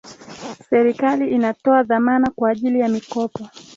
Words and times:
serikali 0.69 1.29
inatoa 1.31 1.83
dhamana 1.83 2.29
kwa 2.35 2.49
ajili 2.49 2.79
ya 2.79 2.89
mikopo 2.89 3.49